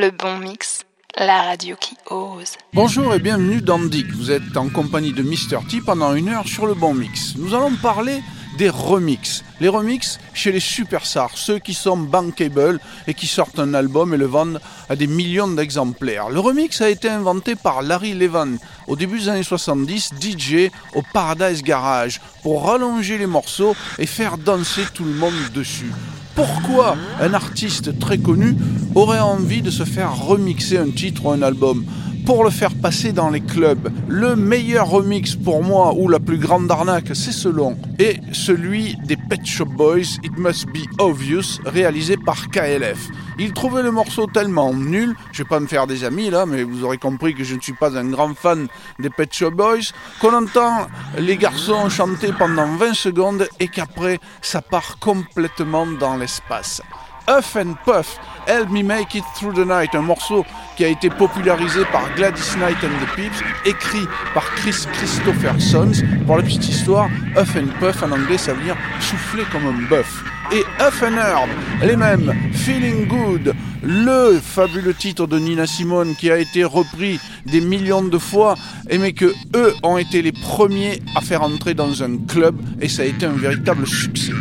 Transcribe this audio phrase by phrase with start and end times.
[0.00, 0.84] Le bon mix,
[1.16, 2.52] la radio qui ose.
[2.72, 4.06] Bonjour et bienvenue dans Dick.
[4.12, 5.66] Vous êtes en compagnie de Mr.
[5.68, 7.34] T pendant une heure sur le bon mix.
[7.36, 8.22] Nous allons parler
[8.58, 9.42] des remixes.
[9.58, 14.18] Les remixes chez les superstars, ceux qui sont bankable et qui sortent un album et
[14.18, 16.30] le vendent à des millions d'exemplaires.
[16.30, 18.56] Le remix a été inventé par Larry Levan
[18.86, 24.38] au début des années 70, DJ au Paradise Garage, pour rallonger les morceaux et faire
[24.38, 25.90] danser tout le monde dessus
[26.38, 28.54] pourquoi un artiste très connu
[28.94, 31.84] aurait envie de se faire remixer un titre ou un album
[32.28, 33.90] pour le faire passer dans les clubs.
[34.06, 39.16] Le meilleur remix pour moi, ou la plus grande arnaque, c'est selon, et celui des
[39.16, 43.08] Pet Shop Boys, It Must Be Obvious, réalisé par KLF.
[43.38, 46.64] Il trouvait le morceau tellement nul, je vais pas me faire des amis là, mais
[46.64, 49.94] vous aurez compris que je ne suis pas un grand fan des Pet Shop Boys,
[50.20, 50.86] qu'on entend
[51.16, 56.82] les garçons chanter pendant 20 secondes et qu'après ça part complètement dans l'espace.
[57.28, 60.46] Huff and Puff, Help Me Make It Through the Night, un morceau
[60.78, 65.92] qui a été popularisé par Gladys Knight and the Pips, écrit par Chris Christopherson.
[66.26, 69.88] Pour la petite histoire, Huff and Puff en anglais ça veut dire souffler comme un
[69.90, 70.24] bœuf.
[70.52, 71.50] Et Huff and Herb,
[71.82, 77.60] les mêmes, Feeling Good, le fabuleux titre de Nina Simone qui a été repris des
[77.60, 78.54] millions de fois,
[78.88, 82.88] et mais que eux ont été les premiers à faire entrer dans un club et
[82.88, 84.32] ça a été un véritable succès.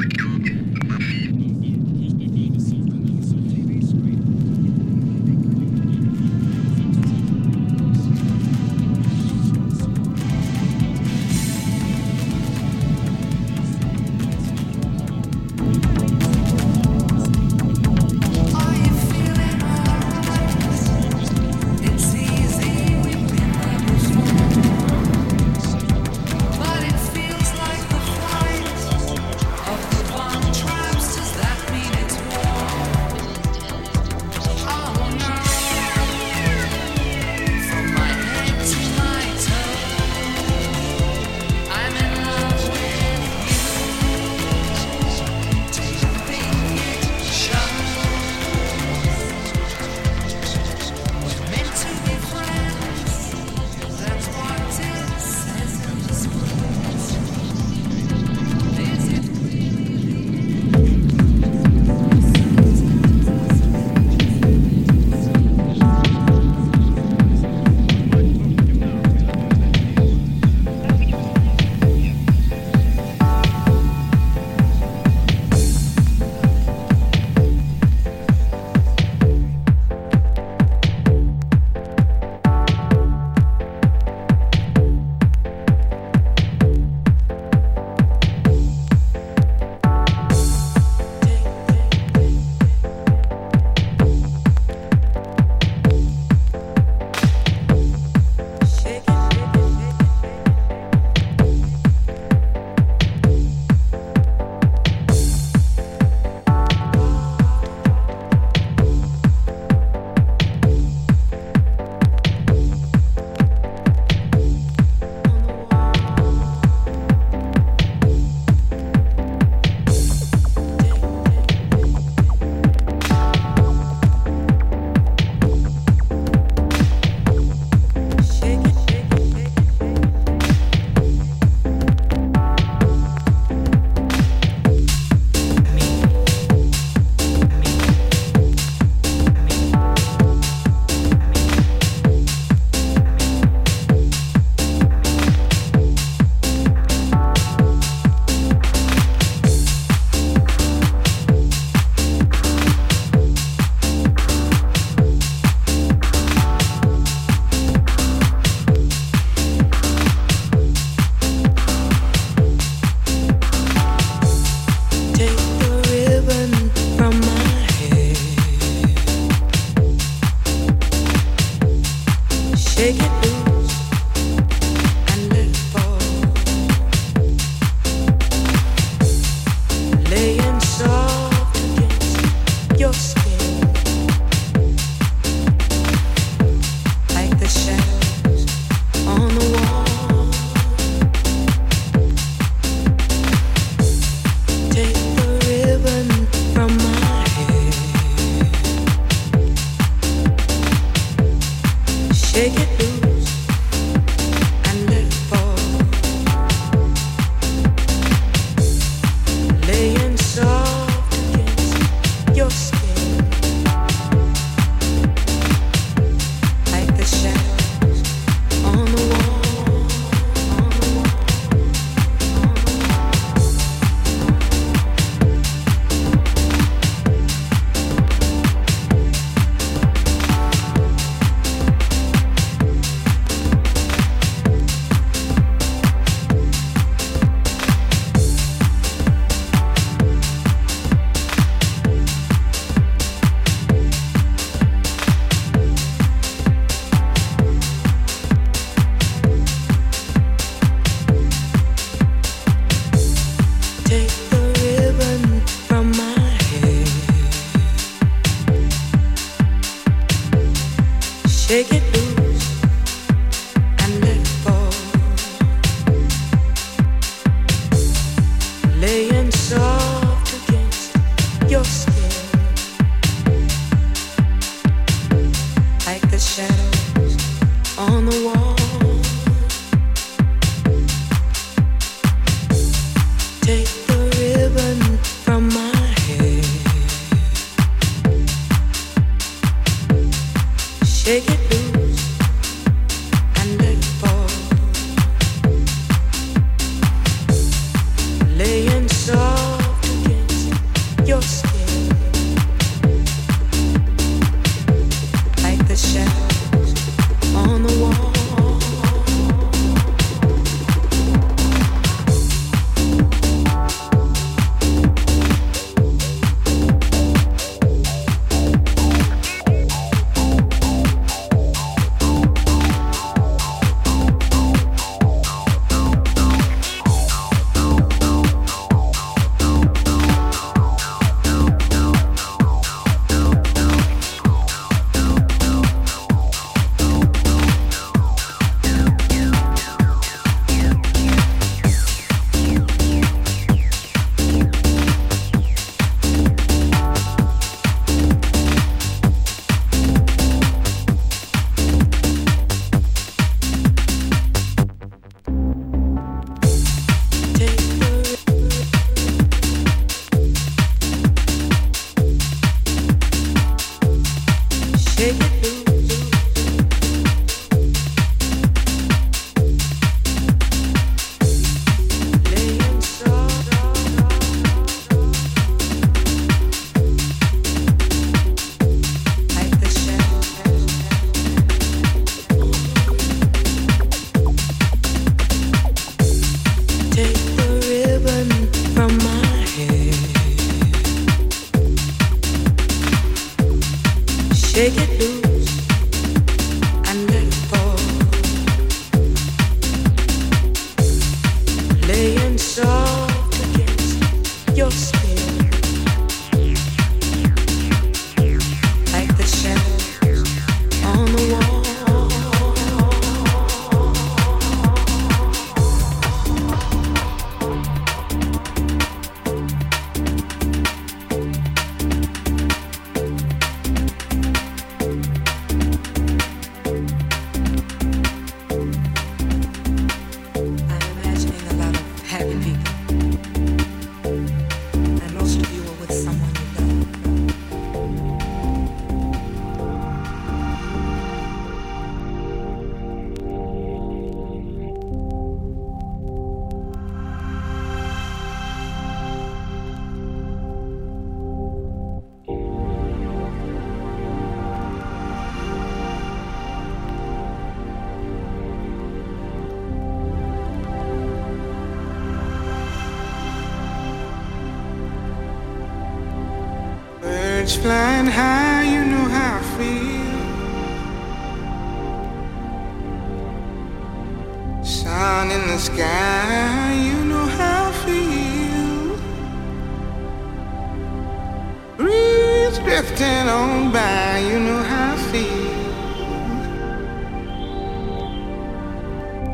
[482.77, 485.47] drifting on by, you know how I feel.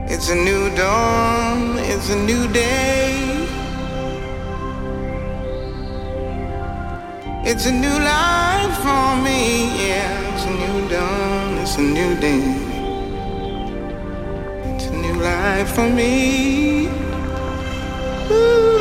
[0.08, 3.12] It's a new dawn, it's a new day.
[7.44, 9.42] It's a new life for me,
[9.88, 10.34] yeah.
[10.34, 12.46] It's a new dawn, it's a new day.
[14.74, 16.88] It's a new life for me.
[18.32, 18.73] Ooh.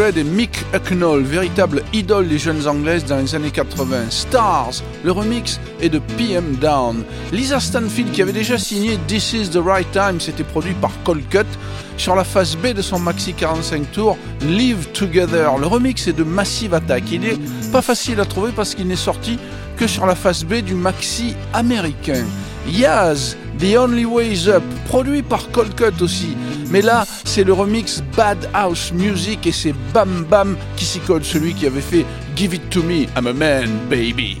[0.00, 4.08] Red et Mick Hucknall, véritable idole des jeunes anglaises dans les années 80.
[4.08, 4.72] Stars,
[5.04, 7.02] le remix est de PM Down.
[7.32, 11.46] Lisa Stanfield, qui avait déjà signé This Is the Right Time, s'était produit par Colcut
[11.98, 15.58] sur la face B de son maxi 45 tours Live Together.
[15.58, 17.04] Le remix est de Massive Attack.
[17.12, 17.38] Il n'est
[17.70, 19.38] pas facile à trouver parce qu'il n'est sorti
[19.76, 22.24] que sur la face B du maxi américain.
[22.66, 26.36] Yaz, The Only Way Is Up, produit par Colcut aussi.
[26.70, 31.24] Mais là, c'est le remix Bad House Music et c'est Bam Bam qui s'y colle,
[31.24, 32.06] celui qui avait fait
[32.36, 34.40] Give It To Me, I'm a Man, Baby.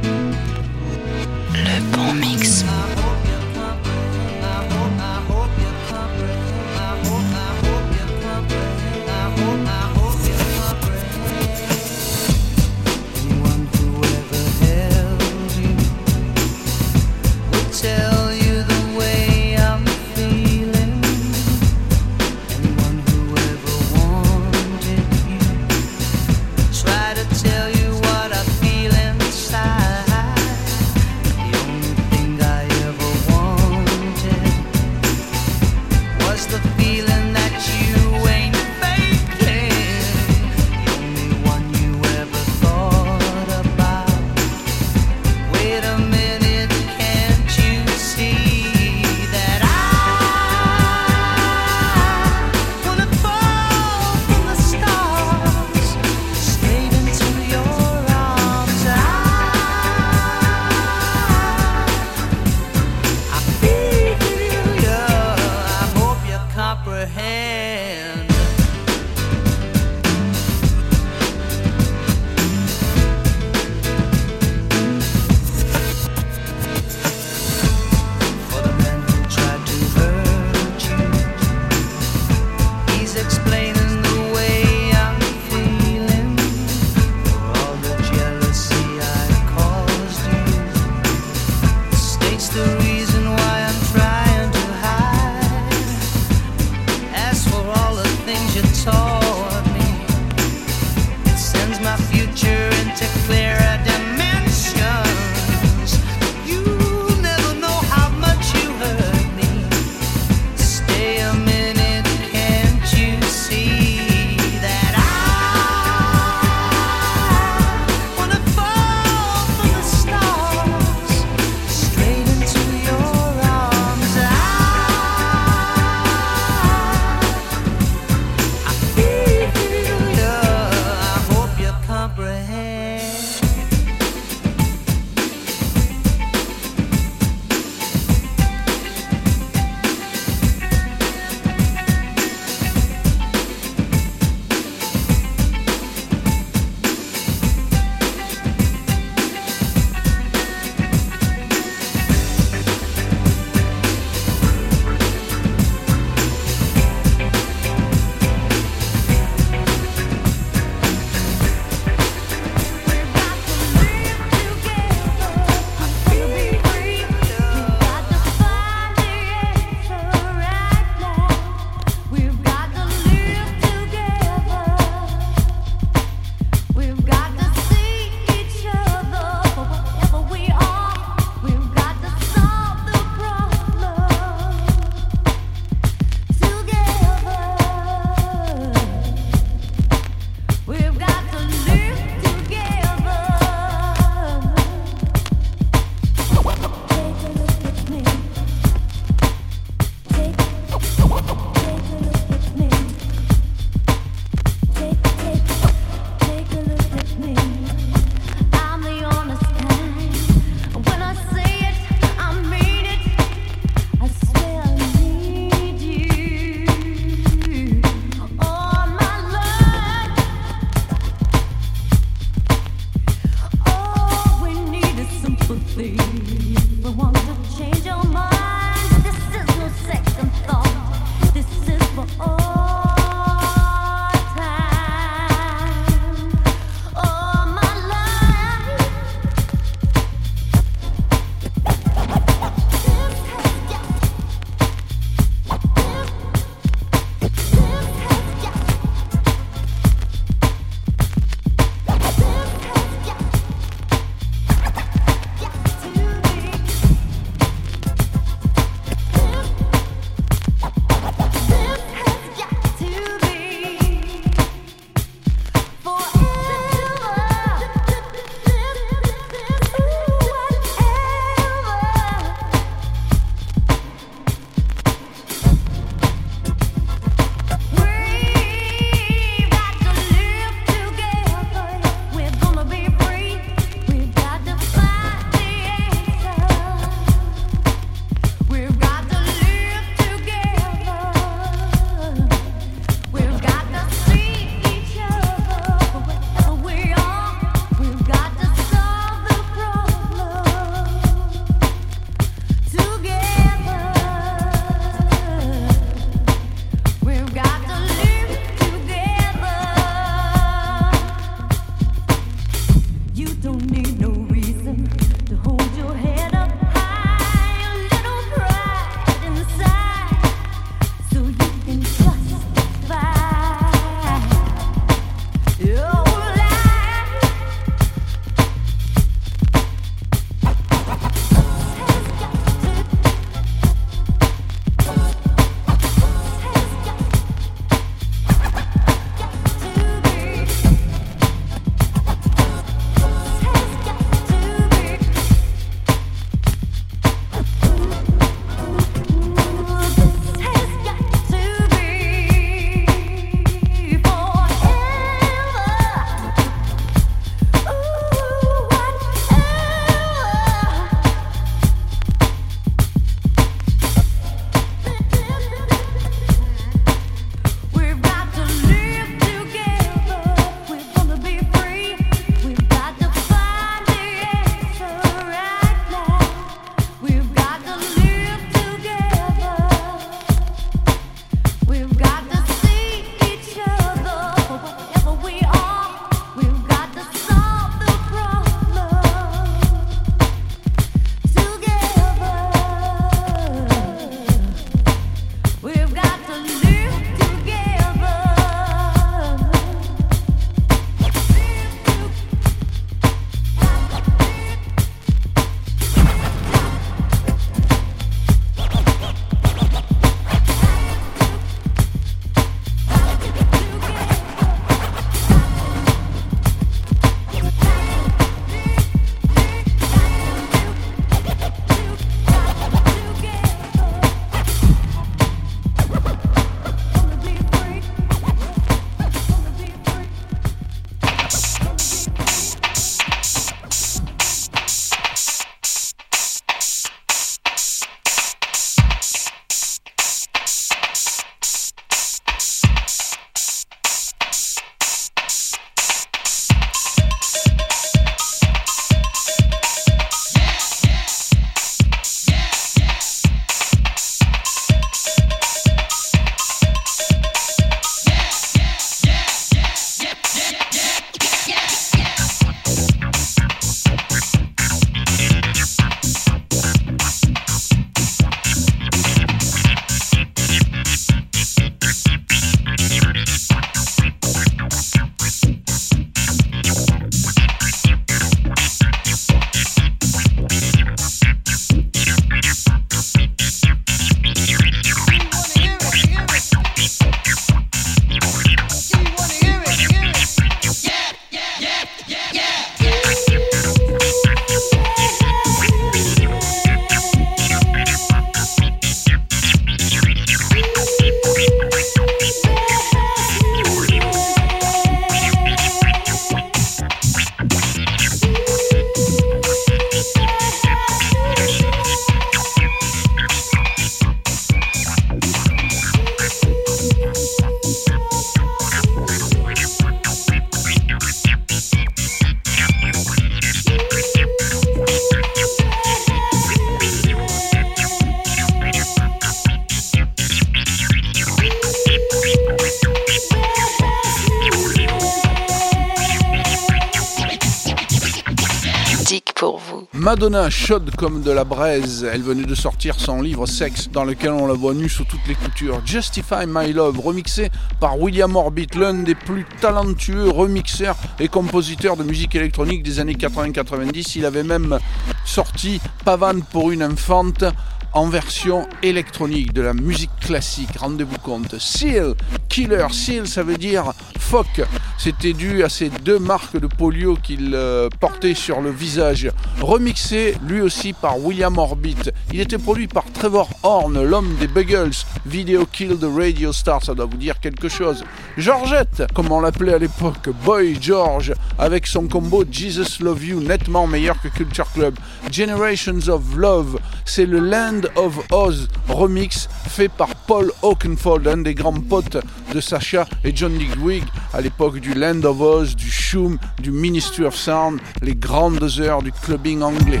[540.18, 542.04] Madonna chaude comme de la braise.
[542.12, 545.24] Elle venait de sortir son livre Sexe, dans lequel on la voit nue sous toutes
[545.28, 545.80] les coutures.
[545.86, 552.02] Justify My Love, remixé par William Orbit, l'un des plus talentueux remixeurs et compositeurs de
[552.02, 554.14] musique électronique des années 80-90.
[554.16, 554.80] Il avait même
[555.24, 557.44] sorti Pavane pour une infante
[557.92, 560.76] en version électronique de la musique classique.
[560.78, 561.58] Rendez-vous compte.
[561.58, 562.14] Seal,
[562.48, 564.62] Killer, Seal, ça veut dire phoque.
[564.98, 569.30] C'était dû à ces deux marques de polio qu'il euh, portait sur le visage.
[569.60, 571.96] Remixé lui aussi par William Orbit.
[572.32, 574.90] Il était produit par Trevor Horn, l'homme des Buggles.
[575.24, 578.04] Video Kill the Radio Star, ça doit vous dire quelque chose.
[578.36, 583.86] Georgette, comme on l'appelait à l'époque, Boy George, avec son combo Jesus Love You, nettement
[583.86, 584.98] meilleur que Culture Club.
[585.30, 587.40] Generations of Love, c'est le
[587.78, 592.16] Land of Oz remix fait par Paul Oakenfold, un des grands potes
[592.52, 597.24] de Sacha et John Digwig à l'époque du Land of Oz, du Shoom, du Ministry
[597.24, 600.00] of Sound, les grandes heures du clubbing anglais.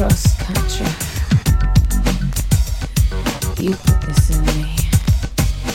[0.00, 0.86] Cross country.
[3.62, 4.76] You put this in me.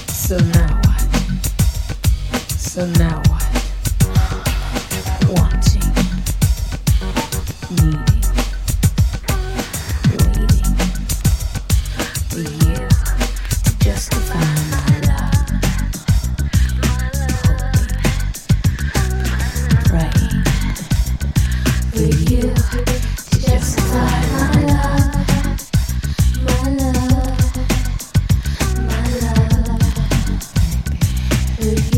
[0.08, 1.02] So now what?
[2.50, 3.25] So now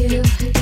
[0.09, 0.56] you.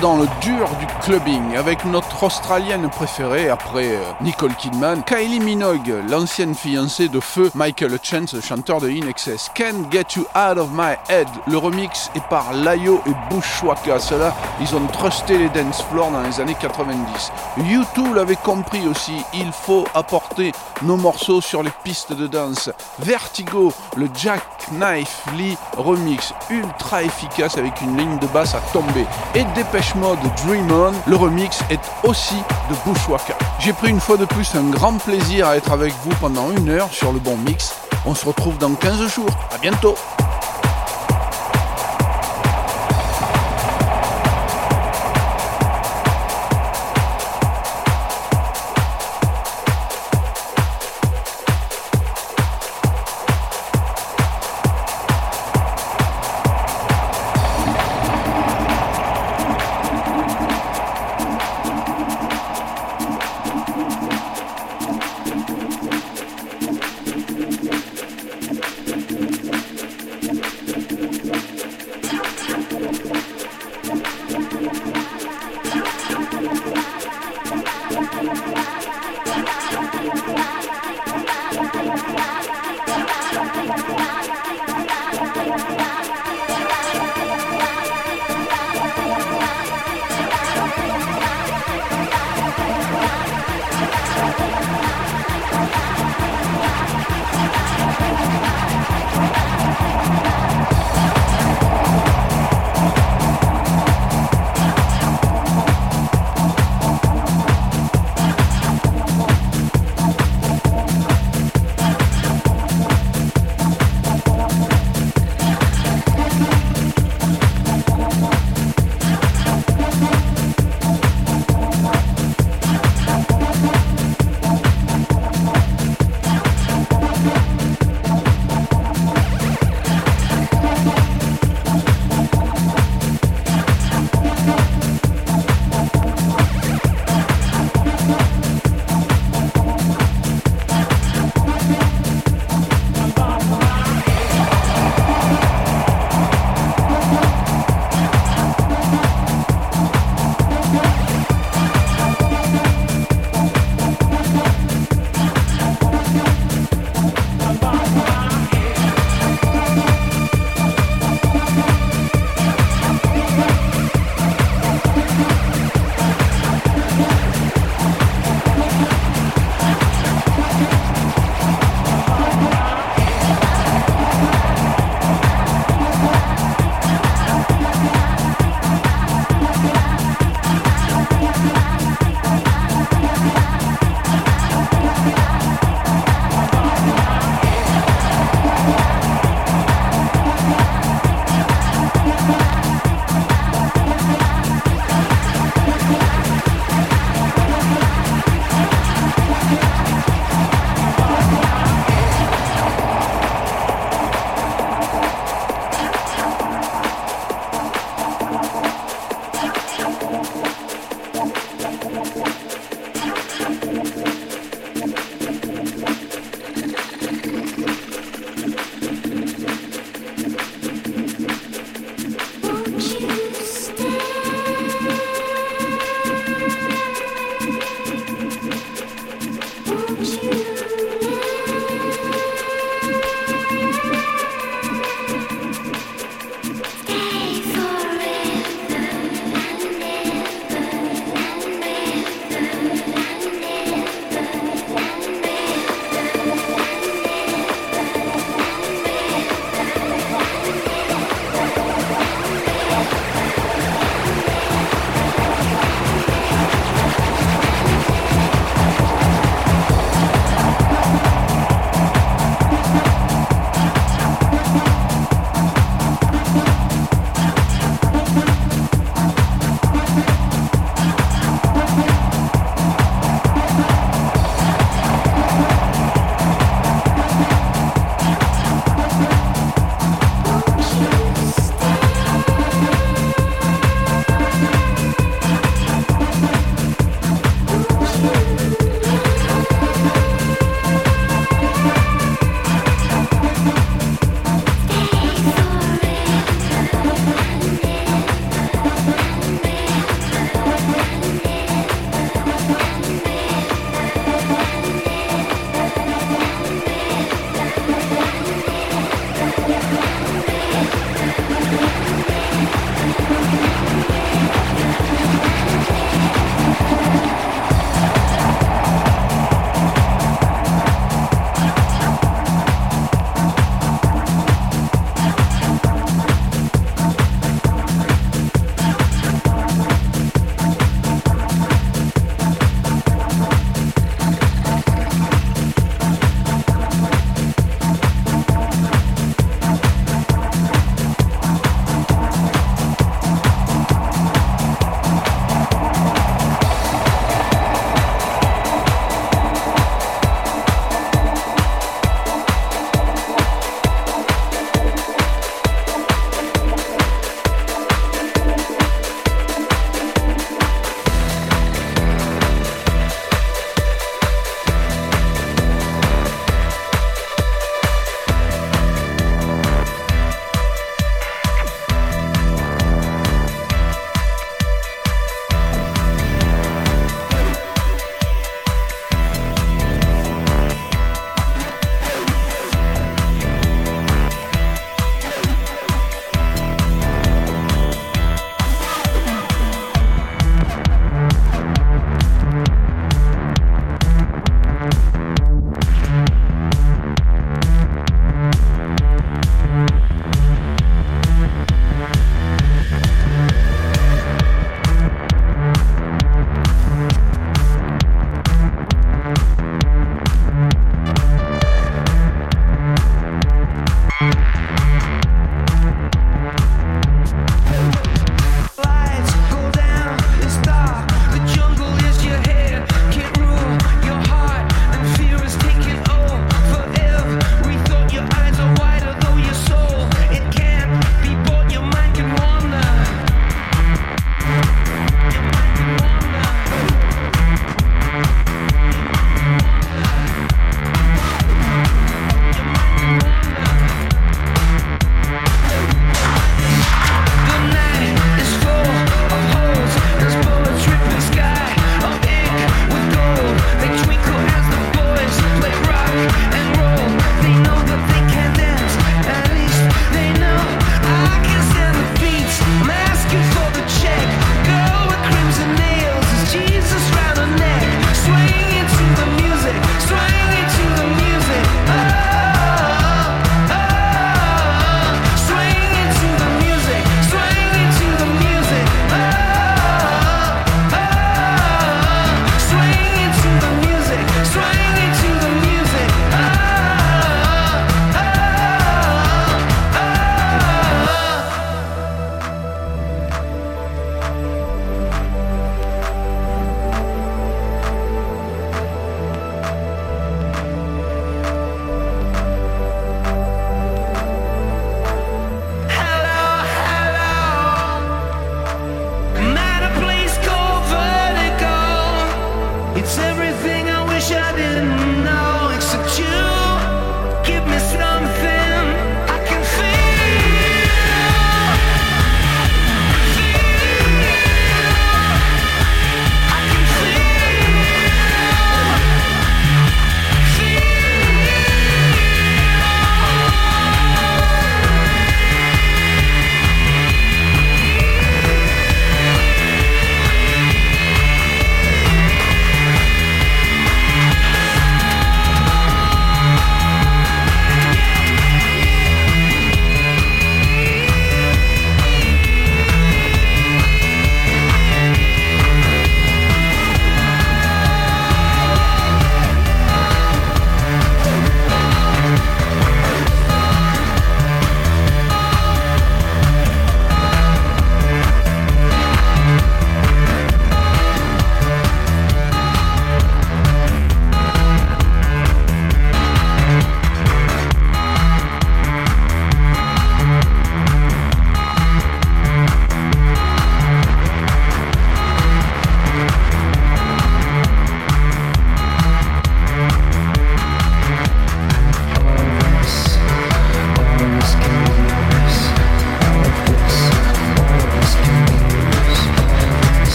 [0.00, 5.94] Dans le dur du clubbing avec notre Australienne préférée après euh, Nicole Kidman, Kylie Minogue,
[6.08, 9.50] l'ancienne fiancée de feu Michael Chance, chanteur de In Excess.
[9.54, 11.28] Can't Get You Out of My Head.
[11.46, 13.98] Le remix est par Layo et Bushwaka.
[13.98, 17.32] Cela, ils ont trusté les dance floors dans les années 90.
[17.58, 19.22] U2 l'avait compris aussi.
[19.34, 22.70] Il faut apporter nos morceaux sur les pistes de danse.
[22.98, 29.04] Vertigo, le Jack Knife Lee remix ultra efficace avec une ligne de basse à tomber.
[29.34, 32.36] Et Dépêche Mode Dream On, le remix est aussi
[32.70, 33.34] de Bushwaka.
[33.60, 36.68] J'ai pris une fois de plus un grand plaisir à être avec vous pendant une
[36.68, 37.74] heure sur le bon mix.
[38.06, 39.30] On se retrouve dans 15 jours.
[39.54, 39.94] À bientôt.